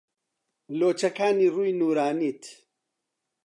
[0.79, 2.41] لۆچەکانی ڕووی نوورانیت